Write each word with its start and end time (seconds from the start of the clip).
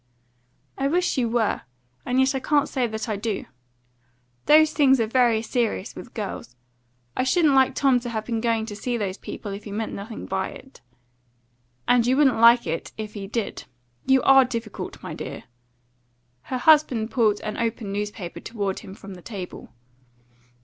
"I 0.79 0.87
wish 0.87 1.19
you 1.19 1.29
were. 1.29 1.61
And 2.07 2.19
yet 2.19 2.33
I 2.33 2.39
can't 2.39 2.67
say 2.67 2.87
that 2.87 3.07
I 3.07 3.17
do. 3.17 3.45
Those 4.47 4.73
things 4.73 4.99
are 4.99 5.05
very 5.05 5.43
serious 5.43 5.95
with 5.95 6.15
girls. 6.15 6.55
I 7.15 7.21
shouldn't 7.23 7.53
like 7.53 7.75
Tom 7.75 7.99
to 7.99 8.09
have 8.09 8.25
been 8.25 8.41
going 8.41 8.65
to 8.65 8.75
see 8.75 8.97
those 8.97 9.19
people 9.19 9.51
if 9.51 9.63
he 9.65 9.71
meant 9.71 9.93
nothing 9.93 10.25
by 10.25 10.49
it." 10.49 10.81
"And 11.87 12.07
you 12.07 12.17
wouldn't 12.17 12.39
like 12.39 12.65
it 12.65 12.93
if 12.97 13.13
he 13.13 13.27
did. 13.27 13.65
You 14.07 14.23
are 14.23 14.43
difficult, 14.43 15.03
my 15.03 15.13
dear." 15.13 15.43
Her 16.49 16.57
husband 16.57 17.11
pulled 17.11 17.39
an 17.41 17.57
open 17.57 17.91
newspaper 17.93 18.39
toward 18.39 18.79
him 18.79 18.95
from 18.95 19.13
the 19.13 19.21
table. 19.21 19.71